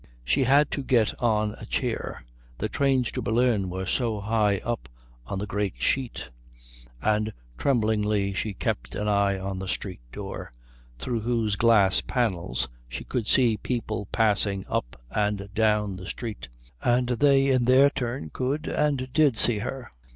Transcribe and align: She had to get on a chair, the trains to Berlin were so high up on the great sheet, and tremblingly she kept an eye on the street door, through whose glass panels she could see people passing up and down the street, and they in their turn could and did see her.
She 0.25 0.45
had 0.45 0.71
to 0.71 0.81
get 0.83 1.13
on 1.21 1.53
a 1.59 1.65
chair, 1.67 2.25
the 2.57 2.67
trains 2.67 3.11
to 3.11 3.21
Berlin 3.21 3.69
were 3.69 3.85
so 3.85 4.19
high 4.19 4.57
up 4.65 4.89
on 5.27 5.37
the 5.37 5.45
great 5.45 5.75
sheet, 5.77 6.31
and 7.03 7.31
tremblingly 7.55 8.33
she 8.33 8.55
kept 8.55 8.95
an 8.95 9.07
eye 9.07 9.37
on 9.37 9.59
the 9.59 9.67
street 9.67 9.99
door, 10.11 10.53
through 10.97 11.19
whose 11.21 11.55
glass 11.55 12.01
panels 12.01 12.67
she 12.87 13.03
could 13.03 13.27
see 13.27 13.57
people 13.57 14.07
passing 14.11 14.65
up 14.67 14.99
and 15.11 15.53
down 15.53 15.97
the 15.97 16.07
street, 16.07 16.49
and 16.81 17.09
they 17.09 17.49
in 17.49 17.65
their 17.65 17.91
turn 17.91 18.31
could 18.33 18.65
and 18.67 19.07
did 19.13 19.37
see 19.37 19.59
her. 19.59 19.91